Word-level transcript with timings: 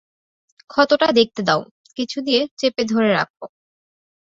ক্ষতটা 0.69 1.07
দেখতে 1.11 1.41
দাও, 1.43 1.61
কিছু 1.97 2.17
দিয়ে 2.21 2.41
চেপে 2.59 2.83
ধরে 2.91 3.09
রাখো। 3.11 3.45